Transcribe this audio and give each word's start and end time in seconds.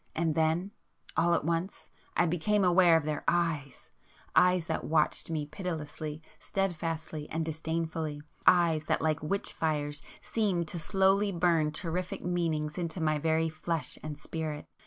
And 0.15 0.33
then—all 0.33 1.35
at 1.35 1.45
once—I 1.45 2.25
became 2.25 2.63
aware 2.65 2.97
of 2.97 3.05
their 3.05 3.23
eyes,—eyes 3.27 4.65
that 4.65 4.83
watched 4.83 5.29
me 5.29 5.45
pitilessly, 5.45 6.23
stedfastly, 6.39 7.29
and 7.29 7.45
disdainfully,—eyes 7.45 8.85
that 8.85 9.03
like 9.03 9.21
witch 9.21 9.53
fires, 9.53 10.01
seemed 10.19 10.67
to 10.69 10.79
slowly 10.79 11.31
burn 11.31 11.71
terrific 11.71 12.25
meanings 12.25 12.79
into 12.79 12.99
my 12.99 13.19
very 13.19 13.47
flesh 13.49 13.99
and 14.01 14.17
spirit. 14.17 14.65